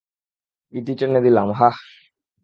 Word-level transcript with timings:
ইতি 0.73 0.93
টেনে 0.95 1.19
দিলাম, 1.25 1.47
হাহ? 1.51 1.75